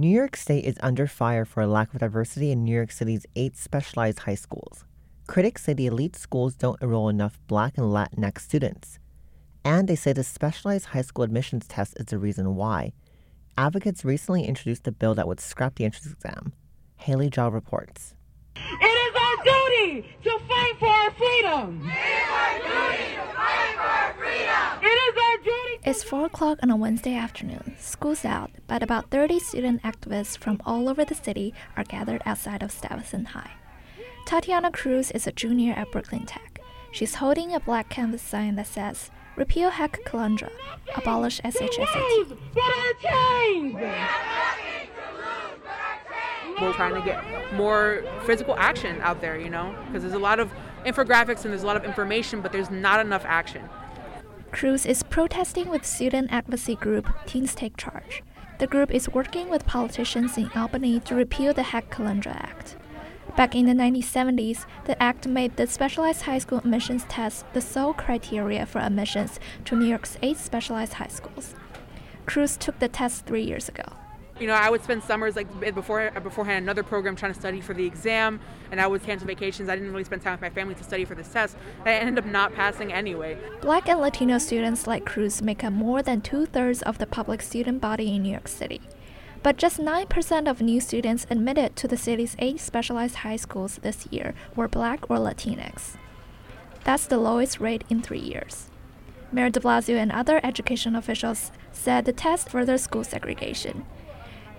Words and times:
New 0.00 0.08
York 0.08 0.34
State 0.34 0.64
is 0.64 0.78
under 0.80 1.06
fire 1.06 1.44
for 1.44 1.60
a 1.62 1.66
lack 1.66 1.92
of 1.92 2.00
diversity 2.00 2.50
in 2.50 2.64
New 2.64 2.74
York 2.74 2.90
City's 2.90 3.26
eight 3.36 3.54
specialized 3.54 4.20
high 4.20 4.34
schools. 4.34 4.86
Critics 5.26 5.62
say 5.62 5.74
the 5.74 5.88
elite 5.88 6.16
schools 6.16 6.54
don't 6.54 6.80
enroll 6.80 7.10
enough 7.10 7.38
Black 7.48 7.76
and 7.76 7.88
Latinx 7.88 8.40
students. 8.40 8.98
And 9.62 9.86
they 9.86 9.96
say 9.96 10.14
the 10.14 10.24
specialized 10.24 10.86
high 10.86 11.02
school 11.02 11.22
admissions 11.22 11.66
test 11.66 12.00
is 12.00 12.06
the 12.06 12.16
reason 12.16 12.56
why. 12.56 12.94
Advocates 13.58 14.02
recently 14.02 14.44
introduced 14.44 14.88
a 14.88 14.92
bill 14.92 15.14
that 15.16 15.28
would 15.28 15.38
scrap 15.38 15.74
the 15.74 15.84
entrance 15.84 16.10
exam. 16.10 16.54
Haley 16.96 17.28
Zhao 17.28 17.52
reports. 17.52 18.14
It 18.56 18.86
is 18.86 19.14
our 19.20 19.36
duty 19.44 20.08
to 20.24 20.38
fight 20.48 20.78
for 20.78 20.88
our 20.88 21.10
freedom. 21.10 21.82
It 21.84 21.92
is 21.92 22.30
our 22.40 22.56
duty 22.56 23.16
to 23.16 23.24
fight 23.36 23.74
for 23.74 23.82
our 23.82 24.14
freedom. 24.14 24.80
It 24.80 24.96
is 24.96 25.16
our 25.18 25.36
duty. 25.44 25.79
It's 25.90 26.04
4 26.04 26.26
o'clock 26.26 26.60
on 26.62 26.70
a 26.70 26.76
Wednesday 26.76 27.16
afternoon. 27.16 27.74
School's 27.76 28.24
out, 28.24 28.52
but 28.68 28.80
about 28.80 29.10
30 29.10 29.40
student 29.40 29.82
activists 29.82 30.38
from 30.38 30.62
all 30.64 30.88
over 30.88 31.04
the 31.04 31.16
city 31.16 31.52
are 31.76 31.82
gathered 31.82 32.22
outside 32.24 32.62
of 32.62 32.70
Stuyvesant 32.70 33.26
High. 33.26 33.50
Tatiana 34.24 34.70
Cruz 34.70 35.10
is 35.10 35.26
a 35.26 35.32
junior 35.32 35.72
at 35.72 35.90
Brooklyn 35.90 36.26
Tech. 36.26 36.60
She's 36.92 37.16
holding 37.16 37.52
a 37.52 37.58
black 37.58 37.88
canvas 37.88 38.22
sign 38.22 38.54
that 38.54 38.68
says, 38.68 39.10
Repeal 39.34 39.70
Hecht-Calandra, 39.70 40.52
abolish 40.94 41.40
SHSAT. 41.40 42.38
But 42.54 42.62
our 42.62 42.92
chains. 43.02 43.74
We're 46.60 46.72
trying 46.74 46.94
to 46.94 47.02
get 47.04 47.24
more 47.54 48.04
physical 48.26 48.54
action 48.56 49.00
out 49.00 49.20
there, 49.20 49.36
you 49.36 49.50
know, 49.50 49.74
because 49.88 50.02
there's 50.02 50.14
a 50.14 50.20
lot 50.20 50.38
of 50.38 50.52
infographics 50.86 51.42
and 51.42 51.50
there's 51.52 51.64
a 51.64 51.66
lot 51.66 51.76
of 51.76 51.84
information, 51.84 52.42
but 52.42 52.52
there's 52.52 52.70
not 52.70 53.04
enough 53.04 53.24
action. 53.24 53.68
Cruz 54.52 54.84
is 54.84 55.02
protesting 55.04 55.68
with 55.68 55.86
student 55.86 56.32
advocacy 56.32 56.74
group 56.74 57.08
Teens 57.26 57.54
Take 57.54 57.76
Charge. 57.76 58.22
The 58.58 58.66
group 58.66 58.90
is 58.90 59.08
working 59.08 59.48
with 59.48 59.64
politicians 59.64 60.36
in 60.36 60.50
Albany 60.54 61.00
to 61.00 61.14
repeal 61.14 61.54
the 61.54 61.62
Hecht-Calandra 61.62 62.34
Act. 62.34 62.76
Back 63.36 63.54
in 63.54 63.66
the 63.66 63.72
1970s, 63.72 64.66
the 64.86 65.00
act 65.00 65.26
made 65.26 65.56
the 65.56 65.66
specialized 65.66 66.22
high 66.22 66.38
school 66.38 66.58
admissions 66.58 67.04
test 67.08 67.44
the 67.52 67.60
sole 67.60 67.94
criteria 67.94 68.66
for 68.66 68.80
admissions 68.80 69.38
to 69.66 69.76
New 69.76 69.86
York's 69.86 70.18
eight 70.20 70.36
specialized 70.36 70.94
high 70.94 71.06
schools. 71.06 71.54
Cruz 72.26 72.56
took 72.56 72.78
the 72.80 72.88
test 72.88 73.26
three 73.26 73.44
years 73.44 73.68
ago. 73.68 73.84
You 74.40 74.46
know, 74.46 74.54
I 74.54 74.70
would 74.70 74.82
spend 74.82 75.02
summers 75.02 75.36
like 75.36 75.74
before 75.74 76.10
beforehand 76.22 76.62
another 76.62 76.82
program 76.82 77.14
trying 77.14 77.34
to 77.34 77.38
study 77.38 77.60
for 77.60 77.74
the 77.74 77.84
exam, 77.84 78.40
and 78.70 78.80
I 78.80 78.86
would 78.86 79.02
cancel 79.02 79.26
vacations. 79.26 79.68
I 79.68 79.76
didn't 79.76 79.92
really 79.92 80.04
spend 80.04 80.22
time 80.22 80.32
with 80.32 80.40
my 80.40 80.48
family 80.48 80.74
to 80.76 80.82
study 80.82 81.04
for 81.04 81.14
this 81.14 81.30
test. 81.30 81.58
I 81.84 81.92
ended 81.92 82.24
up 82.24 82.24
not 82.24 82.54
passing 82.54 82.90
anyway. 82.90 83.36
Black 83.60 83.86
and 83.86 84.00
Latino 84.00 84.38
students 84.38 84.86
like 84.86 85.04
Cruz 85.04 85.42
make 85.42 85.62
up 85.62 85.74
more 85.74 86.02
than 86.02 86.22
two 86.22 86.46
thirds 86.46 86.80
of 86.80 86.96
the 86.96 87.06
public 87.06 87.42
student 87.42 87.82
body 87.82 88.14
in 88.14 88.22
New 88.22 88.32
York 88.32 88.48
City. 88.48 88.80
But 89.42 89.58
just 89.58 89.78
9% 89.78 90.50
of 90.50 90.62
new 90.62 90.80
students 90.80 91.26
admitted 91.30 91.76
to 91.76 91.88
the 91.88 91.96
city's 91.98 92.36
eight 92.38 92.60
specialized 92.60 93.16
high 93.16 93.36
schools 93.36 93.78
this 93.82 94.06
year 94.10 94.34
were 94.56 94.68
black 94.68 95.10
or 95.10 95.16
Latinx. 95.18 95.96
That's 96.84 97.06
the 97.06 97.18
lowest 97.18 97.60
rate 97.60 97.84
in 97.90 98.00
three 98.00 98.18
years. 98.18 98.70
Mayor 99.32 99.50
de 99.50 99.60
Blasio 99.60 99.96
and 99.96 100.10
other 100.10 100.40
education 100.42 100.96
officials 100.96 101.52
said 101.72 102.04
the 102.04 102.12
test 102.12 102.48
furthers 102.48 102.82
school 102.82 103.04
segregation. 103.04 103.84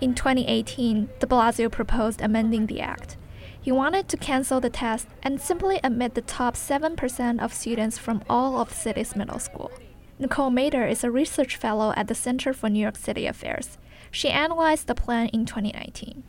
In 0.00 0.14
2018, 0.14 1.10
de 1.18 1.26
Blasio 1.26 1.70
proposed 1.70 2.22
amending 2.22 2.66
the 2.66 2.80
act. 2.80 3.18
He 3.60 3.70
wanted 3.70 4.08
to 4.08 4.16
cancel 4.16 4.58
the 4.58 4.70
test 4.70 5.06
and 5.22 5.38
simply 5.38 5.78
admit 5.84 6.14
the 6.14 6.22
top 6.22 6.54
7% 6.54 7.38
of 7.38 7.52
students 7.52 7.98
from 7.98 8.24
all 8.28 8.58
of 8.58 8.70
the 8.70 8.74
city's 8.74 9.14
middle 9.14 9.38
school. 9.38 9.70
Nicole 10.18 10.50
Mader 10.50 10.90
is 10.90 11.04
a 11.04 11.10
research 11.10 11.56
fellow 11.56 11.92
at 11.96 12.08
the 12.08 12.14
Center 12.14 12.54
for 12.54 12.70
New 12.70 12.80
York 12.80 12.96
City 12.96 13.26
Affairs. 13.26 13.76
She 14.10 14.30
analyzed 14.30 14.86
the 14.86 14.94
plan 14.94 15.28
in 15.34 15.44
2019. 15.44 16.22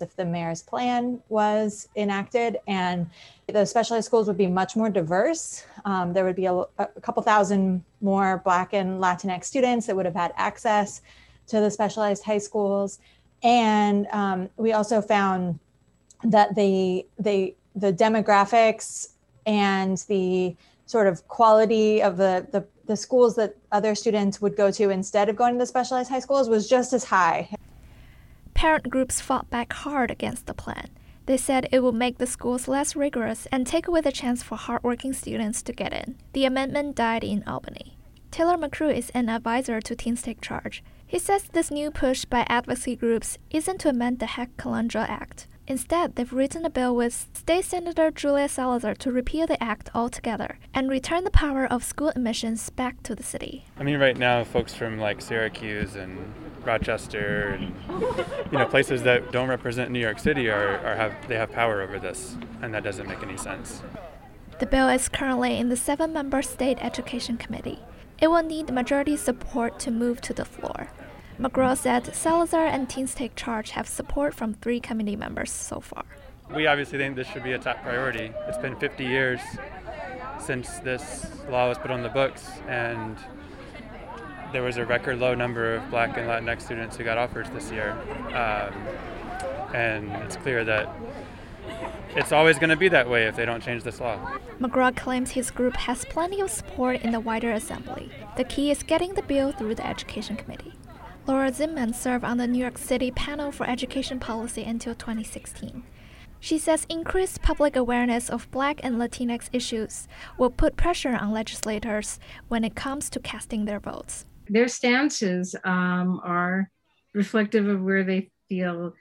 If 0.00 0.16
the 0.16 0.24
mayor's 0.24 0.62
plan 0.62 1.20
was 1.28 1.88
enacted 1.94 2.58
and 2.66 3.08
the 3.46 3.64
specialized 3.64 4.06
schools 4.06 4.26
would 4.26 4.36
be 4.36 4.48
much 4.48 4.74
more 4.74 4.90
diverse, 4.90 5.64
um, 5.84 6.12
there 6.12 6.24
would 6.24 6.36
be 6.36 6.46
a, 6.46 6.54
a 6.78 6.86
couple 7.00 7.22
thousand 7.22 7.84
more 8.00 8.42
Black 8.44 8.74
and 8.74 9.00
Latinx 9.00 9.44
students 9.44 9.86
that 9.86 9.94
would 9.94 10.06
have 10.06 10.16
had 10.16 10.32
access 10.36 11.02
to 11.48 11.60
the 11.60 11.70
specialized 11.70 12.24
high 12.24 12.38
schools. 12.38 12.98
And 13.42 14.06
um, 14.12 14.48
we 14.56 14.72
also 14.72 15.00
found 15.00 15.58
that 16.24 16.54
the, 16.54 17.06
the, 17.18 17.54
the 17.74 17.92
demographics 17.92 19.10
and 19.44 19.98
the 20.08 20.56
sort 20.86 21.06
of 21.06 21.26
quality 21.28 22.02
of 22.02 22.16
the, 22.16 22.46
the, 22.52 22.66
the 22.86 22.96
schools 22.96 23.36
that 23.36 23.56
other 23.72 23.94
students 23.94 24.40
would 24.40 24.56
go 24.56 24.70
to 24.70 24.90
instead 24.90 25.28
of 25.28 25.36
going 25.36 25.54
to 25.54 25.58
the 25.58 25.66
specialized 25.66 26.10
high 26.10 26.20
schools 26.20 26.48
was 26.48 26.68
just 26.68 26.92
as 26.92 27.04
high. 27.04 27.48
Parent 28.54 28.88
groups 28.88 29.20
fought 29.20 29.50
back 29.50 29.72
hard 29.72 30.10
against 30.10 30.46
the 30.46 30.54
plan. 30.54 30.88
They 31.26 31.36
said 31.36 31.68
it 31.72 31.82
would 31.82 31.94
make 31.94 32.18
the 32.18 32.26
schools 32.26 32.68
less 32.68 32.94
rigorous 32.94 33.46
and 33.50 33.66
take 33.66 33.88
away 33.88 34.00
the 34.00 34.12
chance 34.12 34.44
for 34.44 34.56
hardworking 34.56 35.12
students 35.12 35.60
to 35.62 35.72
get 35.72 35.92
in. 35.92 36.16
The 36.32 36.44
amendment 36.44 36.94
died 36.94 37.24
in 37.24 37.42
Albany. 37.46 37.95
Taylor 38.36 38.58
McGraw 38.58 38.94
is 38.94 39.08
an 39.14 39.30
advisor 39.30 39.80
to 39.80 39.96
Teens 39.96 40.20
Take 40.20 40.42
Charge. 40.42 40.84
He 41.06 41.18
says 41.18 41.44
this 41.44 41.70
new 41.70 41.90
push 41.90 42.26
by 42.26 42.44
advocacy 42.50 42.94
groups 42.94 43.38
isn't 43.48 43.78
to 43.80 43.88
amend 43.88 44.18
the 44.18 44.26
Hecht-Calandra 44.26 45.08
Act. 45.08 45.48
Instead, 45.66 46.16
they've 46.16 46.34
written 46.34 46.62
a 46.66 46.68
bill 46.68 46.94
with 46.94 47.28
State 47.32 47.64
Senator 47.64 48.10
Julia 48.10 48.46
Salazar 48.50 48.94
to 48.96 49.10
repeal 49.10 49.46
the 49.46 49.62
act 49.62 49.88
altogether 49.94 50.58
and 50.74 50.90
return 50.90 51.24
the 51.24 51.30
power 51.30 51.64
of 51.64 51.82
school 51.82 52.10
admissions 52.10 52.68
back 52.68 53.02
to 53.04 53.14
the 53.14 53.22
city. 53.22 53.64
I 53.78 53.84
mean, 53.84 53.98
right 53.98 54.18
now, 54.18 54.44
folks 54.44 54.74
from 54.74 54.98
like 54.98 55.22
Syracuse 55.22 55.96
and 55.96 56.34
Rochester 56.62 57.58
and 57.58 57.74
you 58.52 58.58
know 58.58 58.66
places 58.66 59.02
that 59.04 59.32
don't 59.32 59.48
represent 59.48 59.90
New 59.90 59.98
York 60.00 60.18
City 60.18 60.50
are, 60.50 60.76
are 60.84 60.94
have 60.94 61.14
they 61.26 61.36
have 61.36 61.52
power 61.52 61.80
over 61.80 61.98
this, 61.98 62.36
and 62.60 62.74
that 62.74 62.84
doesn't 62.84 63.08
make 63.08 63.22
any 63.22 63.38
sense. 63.38 63.80
The 64.58 64.66
bill 64.66 64.90
is 64.90 65.08
currently 65.08 65.56
in 65.56 65.70
the 65.70 65.76
seven-member 65.76 66.42
state 66.42 66.76
education 66.82 67.38
committee. 67.38 67.80
It 68.18 68.28
will 68.28 68.42
need 68.42 68.72
majority 68.72 69.16
support 69.16 69.78
to 69.80 69.90
move 69.90 70.20
to 70.22 70.32
the 70.32 70.44
floor. 70.44 70.88
McGraw 71.38 71.76
said 71.76 72.14
Salazar 72.14 72.64
and 72.64 72.88
Teens 72.88 73.14
Take 73.14 73.36
Charge 73.36 73.72
have 73.72 73.86
support 73.86 74.32
from 74.34 74.54
three 74.54 74.80
committee 74.80 75.16
members 75.16 75.52
so 75.52 75.80
far. 75.80 76.04
We 76.54 76.66
obviously 76.66 76.96
think 76.96 77.16
this 77.16 77.26
should 77.26 77.44
be 77.44 77.52
a 77.52 77.58
top 77.58 77.82
priority. 77.82 78.32
It's 78.48 78.56
been 78.56 78.76
50 78.76 79.04
years 79.04 79.40
since 80.38 80.78
this 80.78 81.26
law 81.50 81.68
was 81.68 81.76
put 81.76 81.90
on 81.90 82.02
the 82.02 82.08
books, 82.08 82.48
and 82.68 83.18
there 84.52 84.62
was 84.62 84.78
a 84.78 84.86
record 84.86 85.18
low 85.18 85.34
number 85.34 85.74
of 85.74 85.90
Black 85.90 86.16
and 86.16 86.26
Latinx 86.26 86.62
students 86.62 86.96
who 86.96 87.04
got 87.04 87.18
offers 87.18 87.50
this 87.50 87.70
year. 87.70 87.92
Um, 88.28 89.74
and 89.74 90.10
it's 90.22 90.36
clear 90.36 90.64
that 90.64 90.88
it's 92.16 92.32
always 92.32 92.58
going 92.58 92.70
to 92.70 92.76
be 92.76 92.88
that 92.88 93.08
way 93.08 93.26
if 93.26 93.36
they 93.36 93.44
don't 93.44 93.62
change 93.62 93.82
this 93.82 94.00
law. 94.00 94.18
McGraw 94.60 94.96
claims 94.96 95.30
his 95.30 95.50
group 95.50 95.76
has 95.76 96.04
plenty 96.06 96.40
of 96.40 96.50
support 96.50 97.02
in 97.02 97.12
the 97.12 97.20
wider 97.20 97.52
assembly. 97.52 98.10
The 98.36 98.44
key 98.44 98.70
is 98.70 98.82
getting 98.82 99.14
the 99.14 99.22
bill 99.22 99.52
through 99.52 99.74
the 99.74 99.86
Education 99.86 100.36
Committee. 100.36 100.72
Laura 101.26 101.50
Zimman 101.50 101.94
served 101.94 102.24
on 102.24 102.38
the 102.38 102.46
New 102.46 102.60
York 102.60 102.78
City 102.78 103.10
panel 103.10 103.50
for 103.50 103.68
education 103.68 104.20
policy 104.20 104.62
until 104.62 104.94
2016. 104.94 105.82
She 106.38 106.58
says 106.58 106.86
increased 106.88 107.42
public 107.42 107.74
awareness 107.74 108.30
of 108.30 108.50
Black 108.50 108.80
and 108.84 108.96
Latinx 108.96 109.48
issues 109.52 110.06
will 110.38 110.50
put 110.50 110.76
pressure 110.76 111.16
on 111.16 111.32
legislators 111.32 112.20
when 112.48 112.62
it 112.62 112.76
comes 112.76 113.10
to 113.10 113.20
casting 113.20 113.64
their 113.64 113.80
votes. 113.80 114.26
Their 114.48 114.68
stances 114.68 115.56
um, 115.64 116.20
are 116.22 116.70
reflective 117.14 117.66
of 117.66 117.82
where 117.82 118.04
they 118.04 118.30
feel 118.48 118.94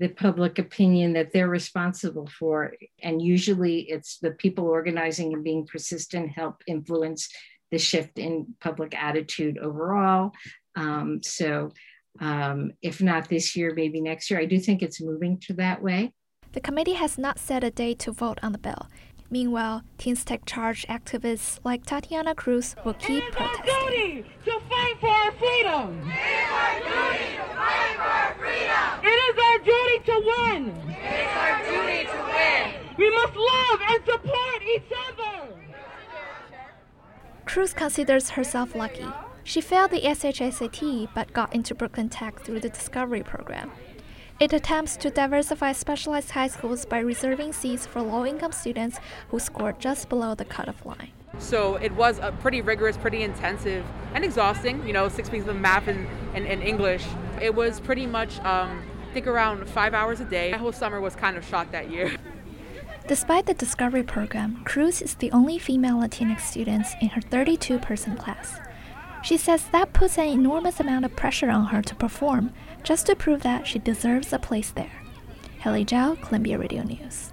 the 0.00 0.08
public 0.08 0.58
opinion 0.58 1.12
that 1.12 1.30
they're 1.30 1.48
responsible 1.48 2.26
for. 2.26 2.72
And 3.02 3.20
usually 3.20 3.80
it's 3.80 4.18
the 4.18 4.30
people 4.30 4.64
organizing 4.64 5.34
and 5.34 5.44
being 5.44 5.66
persistent 5.66 6.30
help 6.30 6.62
influence 6.66 7.28
the 7.70 7.78
shift 7.78 8.18
in 8.18 8.54
public 8.60 8.96
attitude 8.96 9.58
overall. 9.58 10.32
Um, 10.74 11.20
so, 11.22 11.72
um, 12.18 12.72
if 12.82 13.02
not 13.02 13.28
this 13.28 13.54
year, 13.54 13.74
maybe 13.74 14.00
next 14.00 14.30
year. 14.30 14.40
I 14.40 14.46
do 14.46 14.58
think 14.58 14.82
it's 14.82 15.02
moving 15.02 15.38
to 15.40 15.52
that 15.54 15.82
way. 15.82 16.12
The 16.52 16.60
committee 16.60 16.94
has 16.94 17.18
not 17.18 17.38
set 17.38 17.62
a 17.62 17.70
date 17.70 17.98
to 18.00 18.12
vote 18.12 18.38
on 18.42 18.52
the 18.52 18.58
bill. 18.58 18.88
Meanwhile, 19.30 19.84
Teens 19.98 20.24
Take 20.24 20.44
Charge 20.44 20.84
activists 20.88 21.60
like 21.62 21.86
Tatiana 21.86 22.34
Cruz 22.34 22.74
will 22.84 22.94
keep 22.94 23.22
it 23.22 23.32
protesting. 23.32 23.74
Our 23.74 23.90
duty 23.90 24.24
to 24.46 24.60
fight 24.68 24.96
for 24.98 25.08
our 25.08 25.30
freedom. 25.32 26.02
It 26.10 26.42
is 26.42 26.50
our 26.50 26.80
duty 26.80 27.36
to 27.36 27.39
fight 27.60 27.96
for 27.96 28.12
our 28.22 28.34
freedom. 28.40 28.86
It 29.10 29.18
is 29.28 29.36
our 29.46 29.58
duty 29.70 29.98
to 30.10 30.16
win. 30.30 30.62
It 30.88 31.18
is 31.26 31.34
our 31.44 31.56
duty 31.70 32.02
to 32.12 32.18
win. 32.32 32.62
We 32.96 33.08
must 33.18 33.34
love 33.36 33.80
and 33.90 34.00
support 34.04 34.60
each 34.74 34.92
other. 35.08 35.34
Cruz 37.44 37.72
considers 37.72 38.30
herself 38.30 38.74
lucky. 38.74 39.06
She 39.42 39.60
failed 39.60 39.90
the 39.90 40.02
SHSAT 40.02 41.08
but 41.14 41.32
got 41.32 41.54
into 41.54 41.74
Brooklyn 41.74 42.08
Tech 42.08 42.40
through 42.40 42.60
the 42.60 42.68
Discovery 42.68 43.22
program. 43.22 43.70
It 44.38 44.52
attempts 44.52 44.96
to 44.98 45.10
diversify 45.10 45.72
specialized 45.72 46.30
high 46.30 46.48
schools 46.48 46.86
by 46.86 47.00
reserving 47.00 47.52
seats 47.52 47.86
for 47.86 48.00
low 48.00 48.24
income 48.24 48.52
students 48.52 48.98
who 49.28 49.38
scored 49.38 49.80
just 49.80 50.08
below 50.08 50.34
the 50.34 50.44
cutoff 50.44 50.86
line. 50.86 51.12
So 51.40 51.76
it 51.76 51.92
was 51.92 52.18
a 52.18 52.32
pretty 52.32 52.60
rigorous, 52.60 52.96
pretty 52.96 53.22
intensive, 53.22 53.84
and 54.14 54.24
exhausting. 54.24 54.86
You 54.86 54.92
know, 54.92 55.08
six 55.08 55.30
weeks 55.30 55.46
of 55.46 55.56
math 55.56 55.88
and, 55.88 56.06
and, 56.34 56.46
and 56.46 56.62
English. 56.62 57.04
It 57.40 57.54
was 57.54 57.80
pretty 57.80 58.06
much, 58.06 58.38
um, 58.40 58.82
I 59.10 59.14
think, 59.14 59.26
around 59.26 59.68
five 59.68 59.94
hours 59.94 60.20
a 60.20 60.24
day. 60.24 60.52
My 60.52 60.58
whole 60.58 60.72
summer 60.72 61.00
was 61.00 61.16
kind 61.16 61.36
of 61.36 61.44
shot 61.44 61.72
that 61.72 61.90
year. 61.90 62.14
Despite 63.08 63.46
the 63.46 63.54
Discovery 63.54 64.04
program, 64.04 64.62
Cruz 64.64 65.02
is 65.02 65.14
the 65.14 65.32
only 65.32 65.58
female 65.58 65.96
Latinx 65.96 66.42
student 66.42 66.86
in 67.00 67.08
her 67.08 67.20
32 67.20 67.80
person 67.80 68.16
class. 68.16 68.60
She 69.22 69.36
says 69.36 69.64
that 69.72 69.92
puts 69.92 70.16
an 70.16 70.28
enormous 70.28 70.78
amount 70.78 71.04
of 71.04 71.16
pressure 71.16 71.50
on 71.50 71.66
her 71.66 71.82
to 71.82 71.94
perform 71.94 72.52
just 72.82 73.06
to 73.06 73.16
prove 73.16 73.42
that 73.42 73.66
she 73.66 73.78
deserves 73.78 74.32
a 74.32 74.38
place 74.38 74.70
there. 74.70 74.92
Haley 75.58 75.84
Zhao, 75.84 76.20
Columbia 76.22 76.58
Radio 76.58 76.82
News. 76.82 77.32